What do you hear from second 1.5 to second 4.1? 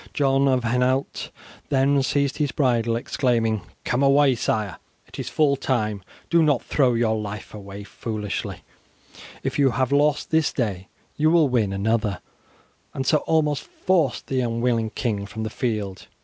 then seized his bridle exclaiming "Come